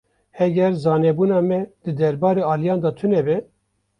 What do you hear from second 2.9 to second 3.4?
tune be.